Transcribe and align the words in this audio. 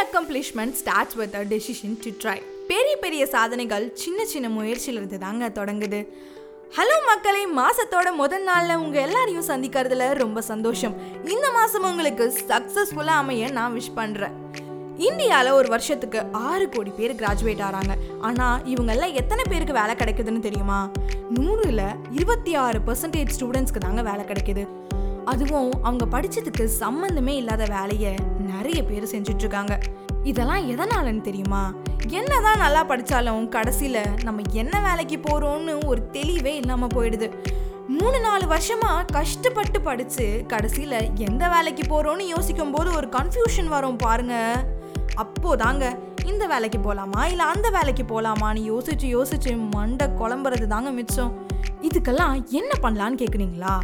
Accomplishment 0.00 0.72
starts 0.72 1.14
with 1.14 1.34
a 1.34 1.44
decision 1.44 1.96
to 2.02 2.10
try 2.22 2.42
பெரிய 2.66 2.96
பெரிய 2.96 3.26
சாதனைகள் 3.26 3.90
சின்ன 3.94 4.24
சின்ன 4.24 4.48
முயற்சியிலிருந்து 4.48 5.18
தாங்க 5.18 5.48
தொடங்குது. 5.48 6.00
ஹலோ 6.76 6.96
மக்களை 7.06 7.46
மாசத்தோட 7.46 8.14
முதல் 8.14 8.46
நாள்ல 8.46 8.74
உங்க 8.74 9.00
எல்லாரையும் 9.00 9.46
சந்திக்கிறதுல 9.46 10.12
ரொம்ப 10.14 10.40
சந்தோஷம். 10.40 10.94
இந்த 11.24 11.50
மாசம் 11.50 11.82
உங்களுக்கு 11.82 12.34
சக்சஸ்ஃபுல்லா 12.48 13.16
அமைய 13.22 13.50
நான் 13.50 13.74
விஷ் 13.74 13.94
பண்றேன். 13.94 14.36
இந்தியாவில் 14.98 15.50
ஒரு 15.50 15.68
வருஷத்துக்கு 15.68 16.22
ஆறு 16.32 16.68
கோடி 16.68 16.90
பேர் 16.90 17.14
கிராஜுவேட் 17.14 17.62
ஆகிறாங்க 17.66 17.94
ஆனால் 18.20 18.62
இவங்கெல்லாம் 18.62 19.12
எத்தனை 19.12 19.44
பேருக்கு 19.48 19.72
வேலை 19.72 19.94
கிடைக்குதுன்னு 19.94 20.38
தெரியுமா? 20.38 20.90
நூறில் 21.34 21.86
இருபத்தி 22.10 22.54
ஆறு 22.54 22.80
பர்சன்டேஜ் 22.86 23.34
ஸ்டூடெண்ட்ஸ்க்கு 23.38 23.78
தாங்க 23.78 24.02
வேலை 24.02 24.24
கிடைக்குது. 24.24 24.66
அதுவும் 25.24 25.72
அவங்க 25.82 26.04
படிச்சதுக்கு 26.10 26.68
சம்மந்தமே 26.80 27.34
இல்லாத 27.36 27.64
வேலையை 27.64 28.14
நிறைய 28.50 28.78
பேர் 28.84 29.12
செஞ்சுட்டு 29.12 29.44
இருக்காங்க 29.44 29.74
இதெல்லாம் 30.30 30.66
எதனாலன்னு 30.72 31.20
தெரியுமா? 31.20 31.62
என்னதான் 32.18 32.62
நல்லா 32.64 32.82
படித்தாலும் 32.84 33.48
கடைசியில் 33.48 34.02
நம்ம 34.24 34.42
என்ன 34.52 34.74
வேலைக்கு 34.88 35.16
போகிறோம்னு 35.18 35.74
ஒரு 35.84 36.02
தெளிவே 36.16 36.52
இல்லாமல் 36.56 36.94
போயிடுது. 36.94 37.28
மூணு 37.96 38.18
நாலு 38.20 38.46
வருஷமாக 38.46 39.06
கஷ்டப்பட்டு 39.12 39.80
படித்து 39.80 40.26
கடைசியில் 40.48 40.98
எந்த 41.28 41.44
வேலைக்கு 41.48 41.84
போகிறோன்னு 41.92 42.26
யோசிக்கும் 42.34 42.70
போது 42.70 42.90
ஒரு 42.98 43.08
கன்ஃபியூஷன் 43.16 43.68
வரும் 43.68 43.96
பாருங்க. 43.96 44.36
அப்போதாங்க 45.22 45.86
இந்த 46.24 46.44
வேலைக்கு 46.46 46.78
போகலாமா 46.80 47.22
இல்லை 47.32 47.46
அந்த 47.54 47.68
வேலைக்கு 47.70 48.04
போகலாமான்னு 48.12 48.62
யோசிச்சு 48.72 49.08
யோசிச்சு 49.16 49.52
மண்டை 49.74 50.06
குழம்புறது 50.20 50.66
தாங்க 50.66 50.90
மிச்சம். 50.90 51.32
இதுக்கெல்லாம் 51.88 52.34
என்ன 52.60 52.72
பண்ணலான்னு 52.82 53.20
கேட்குறீங்களா 53.22 53.74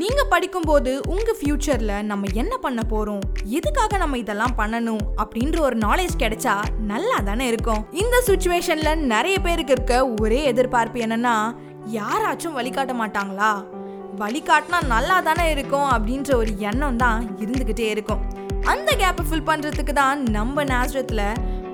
நீங்க 0.00 0.22
படிக்கும்போது 0.24 0.92
உங்க 1.14 1.30
ஃபியூச்சர்ல 1.38 2.02
நம்ம 2.02 2.28
என்ன 2.32 2.54
பண்ண 2.56 2.80
போறோம்? 2.90 3.24
எதுக்காக 3.58 3.96
நம்ம 3.96 4.18
இதெல்லாம் 4.18 4.54
பண்ணணும்? 4.58 5.02
அப்படின்ற 5.22 5.58
ஒரு 5.60 5.76
நாலேஜ் 5.78 6.14
கிடைச்சா 6.18 6.54
நல்லா 6.90 7.16
தானே 7.28 7.46
இருக்கும். 7.46 7.82
இந்த 8.02 8.16
சுச்சுவேஷன்ல 8.26 8.94
நிறைய 9.12 9.38
பேருக்கு 9.38 9.72
இருக்க 9.72 9.94
ஒரே 10.20 10.40
எதிர்பார்ப்பு 10.42 11.00
என்னன்னா 11.00 11.34
யாராச்சும் 11.98 12.56
வழிகாட்ட 12.58 12.94
மாட்டாங்களா? 13.02 13.52
வழிகாட்டினா 14.22 14.80
நல்லா 14.86 15.20
தானே 15.20 15.50
இருக்கும் 15.50 15.88
அப்படின்ற 15.96 16.34
ஒரு 16.34 16.54
எண்ணம் 16.70 16.96
தான் 16.96 17.36
இருந்துக்கிட்டே 17.42 17.88
இருக்கும். 17.94 18.22
அந்த 18.72 18.90
கேப்பை 19.02 19.26
ஃபில் 19.28 19.48
பண்ணுறதுக்கு 19.50 19.92
தான் 19.92 20.22
நம்ம 20.38 20.64
நேசரத்தில் 20.64 21.26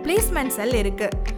பிளேஸ்மெண்ட் 0.04 0.56
செல் 0.58 0.76
இருக்குது 0.82 1.34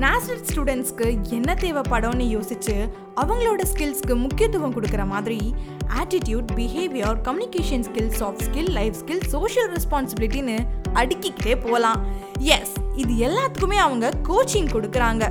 நேஷனல் 0.00 0.44
ஸ்டூடெண்ட்ஸ்க்கு 0.50 1.06
என்ன 1.30 1.54
தேவைப்படும்னு 1.54 2.26
யோசிச்சு 2.26 2.74
அவங்களோட 3.16 3.62
ஸ்கில்ஸ்க்கு 3.62 4.14
முக்கியத்துவம் 4.14 4.74
கொடுக்குற 4.74 5.06
மாதிரி 5.06 5.54
attitude 6.00 6.52
behaviour 6.56 7.20
communication 7.20 7.84
skill 7.84 8.12
soft 8.20 8.42
skill 8.42 8.70
life 8.70 8.94
skill 8.94 9.24
social 9.28 9.70
ரெஸ்பான்சிபிலிட்டின்னு 9.72 10.58
அடுக்கிக்கிட்டே 10.94 11.60
போகலாம் 11.60 12.00
எஸ் 12.38 12.74
இது 12.94 13.14
எல்லாத்துக்குமே 13.28 13.76
அவங்க 13.76 14.10
கோச்சிங் 14.28 14.70
கொடுக்குறாங்க. 14.72 15.24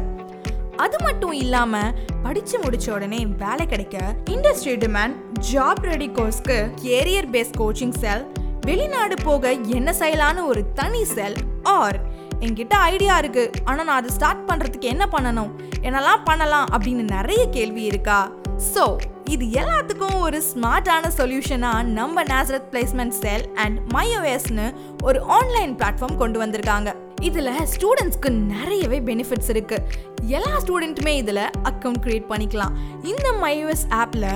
அது 0.76 0.98
மட்டும் 1.04 1.32
இல்லாமல் 1.32 1.96
படித்து 2.24 2.60
முடித்த 2.60 2.94
உடனே 2.94 3.26
வேலை 3.38 3.66
கிடைக்க 3.66 4.16
இண்டஸ்ட்ரி 4.26 4.76
டிமாண்ட் 4.76 5.16
ஜாப் 5.54 5.80
ரெடி 5.80 6.08
கோர்ஸ்க்கு 6.08 6.72
கேரியர் 6.82 7.30
பேஸ் 7.32 7.56
கோச்சிங் 7.58 7.98
செல் 8.00 8.26
வெளிநாடு 8.66 9.16
போக 9.24 9.52
என்ன 9.52 9.96
செய்யலான்னு 10.00 10.44
ஒரு 10.46 10.74
தனி 10.74 11.04
செல் 11.04 11.36
ஆர் 11.64 12.09
என்கிட்ட 12.40 12.76
ஐடியா 12.92 13.18
இருக்கு. 13.18 13.52
ஆனா 13.66 13.84
நான் 13.84 14.00
அதை 14.02 14.12
ஸ்டார்ட் 14.16 14.44
பண்றதுக்கு 14.50 14.92
என்ன 14.94 15.06
பண்ணணும்? 15.12 15.52
என்னெல்லாம் 15.82 16.24
பண்ணலாம் 16.24 16.68
அப்படின்னு 16.76 17.06
நிறைய 17.16 17.50
கேள்வி 17.50 17.84
இருக்கா? 17.84 18.32
ஸோ 18.74 18.98
இது 19.34 19.46
எல்லாத்துக்கும் 19.62 20.20
ஒரு 20.20 20.44
ஸ்மார்ட்டான 20.52 21.10
சொல்யூஷனாக 21.18 21.84
நம்ம 21.84 22.24
நேசரத் 22.24 22.70
பிளேஸ்மெண்ட் 22.72 23.16
செல் 23.24 23.46
அண்ட் 23.54 23.78
மைஓஎஸ்னு 23.94 24.74
ஒரு 25.04 25.20
ஆன்லைன் 25.38 25.76
பிளாட்ஃபார்ம் 25.76 26.18
கொண்டு 26.18 26.46
வந்திருக்காங்க. 26.46 26.96
இதில் 27.22 27.52
ஸ்டூடெண்ட்ஸ்க்கு 27.74 28.30
நிறையவே 28.30 29.00
பெனிஃபிட்ஸ் 29.00 29.52
இருக்குது 29.54 29.86
எல்லா 30.38 30.54
ஸ்டூடெண்ட்டுமே 30.66 31.14
இதில் 31.24 31.46
அக்கௌண்ட் 31.72 32.02
க்ரியேட் 32.06 32.30
பண்ணிக்கலாம். 32.34 32.76
இந்த 33.04 33.28
மையோஎஸ் 33.44 33.86
ஆப்பில் 34.02 34.30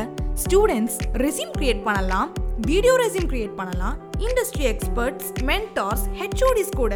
ஸ்டூடெண்ட்ஸ் 0.44 1.00
ரெசியூம் 1.14 1.54
க்ரியேட் 1.58 1.84
பண்ணலாம். 1.84 2.30
வீடியோ 2.62 2.94
ரெசியூம் 3.02 3.30
கிரியேட் 3.32 3.56
பண்ணலாம். 3.60 3.96
இண்டஸ்ட்ரி 4.26 4.66
எக்ஸ்பர்ட்ஸ் 4.72 5.30
மென்டார்ஸ் 5.50 6.04
ஹெச்ஓடிஸ் 6.20 6.76
கூட 6.76 6.96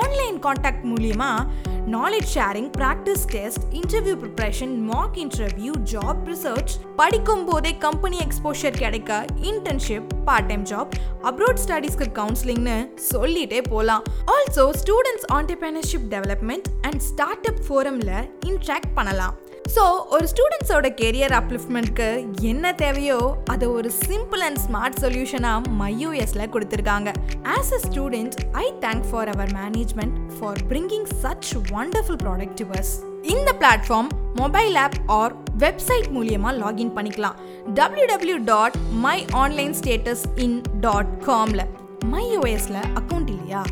ஆன்லைன் 0.00 0.38
காண்டாக்ட் 0.38 0.84
மூலியமாக 0.90 1.46
knowledge 1.94 2.28
sharing 2.34 2.68
practice 2.78 3.24
test 3.34 3.62
interview 3.80 4.14
preparation 4.22 4.74
mock 4.90 5.16
interview 5.24 5.72
job 5.92 6.20
research 6.32 6.72
படிக்கும் 6.96 7.44
போதே 7.44 7.78
கம்பெனி 7.78 8.18
எக்ஸ்போஷர் 8.26 8.76
கிடைக்க 8.82 9.24
internship 9.50 10.08
part 10.24 10.46
time 10.46 10.66
job 10.72 10.92
abroad 11.30 11.62
ஸ்டடீஸ்க்கு 11.64 12.08
கவுன்சிலிங்னு 12.20 12.76
சொல்லிட்டே 13.12 13.62
போகலாம் 13.68 14.04
also 14.34 14.66
students 14.82 15.28
entrepreneurship 15.38 16.08
development 16.16 16.68
and 16.82 17.00
start 17.00 17.48
up 17.52 17.62
ஃபோரமில் 17.68 18.14
interact 18.46 18.92
பண்ணலாம். 18.94 19.36
So 19.68 20.06
ஒரு 20.08 20.26
ஸ்டூடெண்ட்ஸோட 20.26 20.94
கெரியர் 21.00 21.30
அப்லிஃப்ட்மெண்ட்க்கு 21.30 22.32
என்ன 22.40 22.72
தேவையோ 22.72 23.36
அதை 23.44 23.68
ஒரு 23.68 23.90
சிம்பிள் 24.06 24.38
அண்ட் 24.38 24.58
ஸ்மார்ட் 24.66 24.96
சொல்யூஷனாக 25.00 25.62
மையூஎஸ்ல 25.80 26.46
கொடுத்துருக்காங்க. 26.54 27.12
As 27.42 27.72
a 27.74 27.80
student 27.88 28.32
I 28.52 28.72
thank 28.80 29.04
for 29.10 29.28
our 29.28 29.50
management 29.50 30.16
for 30.38 30.56
bringing 30.68 31.06
such 31.22 31.50
wonderful 31.70 32.20
product 32.24 32.86
இந்த 33.22 33.54
platform 33.60 34.08
mobile 34.34 34.74
app 34.74 34.94
or 35.06 35.34
website 35.58 36.08
மூலியமாக 36.16 36.58
லாகின் 36.58 36.94
பண்ணிக்கலாம். 36.96 37.34
W 37.74 38.04
W 38.04 38.36
dot 38.36 38.74
my 38.92 39.24
online 39.30 39.74
status 39.82 40.22
in 40.36 40.62
dot 40.80 41.20
காமில் 41.24 41.66
மைஓஎஸில் 42.04 42.74
அக்கௌண்ட் 42.74 43.28
இல்லையா 43.28 43.62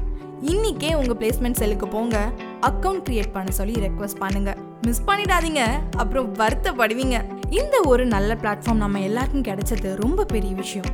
இன்றைக்கே 0.43 0.95
உங்கள் 0.95 1.17
பிளேஸ்மெண்ட் 1.17 1.53
செல்லுக்கு 1.53 1.89
போங்க. 1.89 2.31
அக்கவுண்ட் 2.67 3.03
கிரியேட் 3.07 3.35
பண்ண 3.35 3.51
சொல்லி 3.59 3.75
ரெக்வஸ்ட் 3.85 4.21
பண்ணுங்க. 4.23 4.51
மிஸ் 4.87 5.05
பண்ணிடாதீங்க 5.09 5.63
அப்புறம் 6.03 6.29
வருத்தப்படுவீங்க. 6.41 7.17
இந்த 7.59 7.77
ஒரு 7.91 8.07
நல்ல 8.15 8.31
பிளாட்ஃபார்ம் 8.43 8.83
நம்ம 8.85 9.01
எல்லாருக்கும் 9.09 9.47
கிடைச்சது 9.49 9.91
ரொம்ப 10.03 10.25
பெரிய 10.33 10.53
விஷயம். 10.63 10.89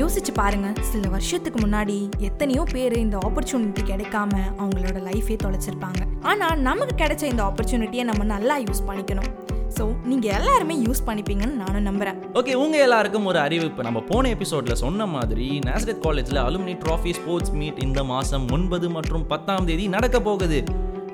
யோசிச்சு 0.00 0.32
பாருங்க 0.40 0.68
சில 0.90 1.08
வருஷத்துக்கு 1.08 1.58
முன்னாடி 1.66 1.96
எத்தனையோ 2.28 2.62
பேர் 2.72 2.96
இந்த 3.04 3.16
ஆப்பர்ச்சுனிட்டி 3.26 3.82
கிடைக்காம 3.90 4.32
அவங்களோட 4.60 4.98
லைஃபே 5.08 5.36
தொலைச்சிருப்பாங்க. 5.44 6.00
ஆனால் 6.30 6.62
நமக்கு 6.68 6.94
கிடைச்ச 7.04 7.24
இந்த 7.32 7.42
ஆப்பர்ச்சுனிட்டியை 7.48 8.06
நம்ம 8.10 8.24
நல்லா 8.34 8.56
யூஸ் 8.66 8.86
பண்ணிக்கணும். 8.90 9.30
ஸோ 9.76 9.84
நீங்கள் 10.10 10.34
எல்லாருமே 10.38 10.74
யூஸ் 10.86 11.06
பண்ணிப்பீங்கன்னு 11.06 11.60
நானும் 11.62 11.86
நம்புகிறேன் 11.88 12.18
ஓகே 12.40 12.52
உங்கள் 12.64 12.84
எல்லாருக்கும் 12.86 13.28
ஒரு 13.30 13.38
அறிவிப்பு 13.46 13.86
நம்ம 13.86 14.02
போன 14.10 14.28
எபிசோடில் 14.36 14.80
சொன்ன 14.84 15.06
மாதிரி 15.14 15.46
நேசரத் 15.68 16.02
காலேஜில் 16.06 16.40
அலுமினி 16.46 16.74
ட்ராஃபி 16.84 17.12
ஸ்போர்ட்ஸ் 17.18 17.54
மீட் 17.60 17.82
இந்த 17.86 18.02
மாதம் 18.12 18.46
ஒன்பது 18.56 18.88
மற்றும் 18.90 19.26
பத்தாம் 19.32 19.68
தேதி 19.70 19.86
நடக்க 19.96 20.20
போகுது. 20.20 20.60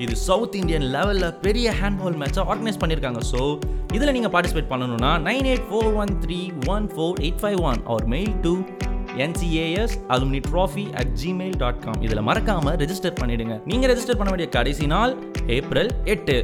இது 0.05 0.15
சவுத் 0.27 0.55
இந்தியன் 0.61 0.87
லெவலில் 0.95 1.35
பெரிய 1.45 1.73
ஹேண்ட்பால் 1.81 2.19
மேட்சை 2.21 2.43
ஆர்கனைஸ் 2.51 2.79
பண்ணியிருக்காங்க 2.83 3.21
ஸோ 3.31 3.41
இதில் 3.97 4.13
நீங்கள் 4.17 4.33
பார்ட்டிசிபேட் 4.35 4.71
பண்ணணும்னா 4.73 5.11
nine 5.27 5.49
eight 5.51 5.67
four 5.71 5.91
one 6.03 6.13
three 6.23 6.39
one 6.75 6.87
four 6.93 7.19
eight 7.25 7.41
five 7.43 7.59
one 7.71 7.81
or 7.91 8.07
mail 8.15 8.33
to 8.47 8.53
NCAS 9.25 9.97
alumni 10.15 10.41
trophy 10.49 10.85
at 11.01 11.13
Gmail 11.23 11.57
dot 11.63 11.83
com 11.85 12.01
இதில் 12.07 12.23
மறக்காமல் 12.29 12.77
ரெஜிஸ்டர் 12.83 13.17
பண்ணிடுங்க. 13.21 13.55
நீங்கள் 13.71 13.91
ரெஜிஸ்டர் 13.93 14.19
பண்ண 14.21 14.31
வேண்டிய 14.33 14.49
கடைசி 14.57 14.87
நாள் 14.95 15.13
ஏப்ரல் 15.59 15.93
எட்டு. 16.15 16.37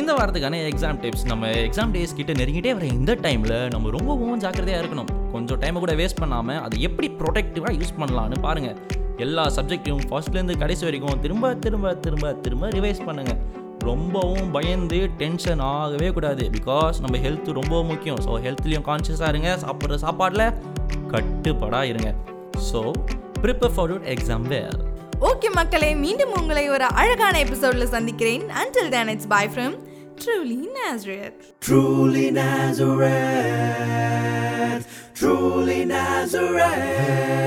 இந்த 0.00 0.10
வாரத்துக்கான 0.18 0.60
எக்ஸாம் 0.70 0.98
டிப்ஸ் 1.02 1.26
நம்ம 1.32 1.50
எக்ஸாம் 1.66 1.92
டேஸ் 1.94 2.16
கிட்ட 2.18 2.32
நெருங்கிட்டே 2.40 2.72
வர 2.76 2.86
இந்த 2.98 3.12
டைமில் 3.26 3.56
நம்ம 3.74 3.90
ரொம்பவும் 3.96 4.40
ஜாக்கிரதையாக 4.44 4.82
இருக்கணும். 4.82 5.10
கொஞ்சம் 5.34 5.60
டைமை 5.64 5.78
கூட 5.84 5.94
வேஸ்ட் 6.02 6.20
பண்ணாமல் 6.22 6.60
அதை 6.66 6.78
எப்படி 6.88 7.08
ப்ரொடெக்டிவாக 7.20 7.74
யூஸ் 7.80 7.98
பண்ணலான்னு 8.00 8.38
பாருங்கள் 8.46 8.78
எல்லா 9.24 9.44
சப்ஜெக்ட்டையும் 9.56 10.04
ஃபர்ஸ்ட்லேருந்து 10.10 10.56
கடைசி 10.62 10.84
வரைக்கும் 10.88 11.20
திரும்ப 11.24 11.54
திரும்ப 11.64 11.94
திரும்ப 12.04 12.32
திரும்ப 12.44 12.70
ரிவைஸ் 12.76 13.02
பண்ணுங்கள் 13.08 13.40
ரொம்பவும் 13.90 14.48
பயந்து 14.56 14.98
டென்ஷன் 15.20 15.62
ஆகவே 15.72 16.08
கூடாது. 16.16 16.44
பிகாஸ் 16.56 17.00
நம்ம 17.04 17.16
ஹெல்த் 17.24 17.48
ரொம்ப 17.60 17.74
முக்கியம். 17.90 18.20
ஸோ 18.26 18.30
ஹெல்த்லேயும் 18.46 18.86
கான்ஷியஸாக 18.90 19.32
இருங்க. 19.34 19.50
சாப்பிட்ற 19.64 19.98
சாப்பாடில் 20.06 20.46
கட்டுப்படாக 21.12 21.90
இருங்க. 21.92 22.10
So 22.70 22.80
prepare 23.44 23.74
for 23.76 23.90
your 23.92 24.06
exam 24.14 24.46
well 24.54 24.76
okay 25.30 25.48
மக்களே 25.58 25.90
மீண்டும் 26.04 26.32
உங்களை 26.40 26.64
ஒரு 26.76 26.86
அழகான 27.00 27.34
எபிசோட்ல 27.44 27.84
சந்திக்கிறேன். 27.96 28.44
Until 28.62 28.86
then 28.94 29.06
it's 29.14 29.26
bye 29.34 29.48
from 29.56 29.72
truly 30.22 30.60
Nazareth. 30.80 31.38
Truly 31.66 32.26
Nazareth, 32.40 33.14
truly 35.20 35.80
Nazareth. 35.96 37.43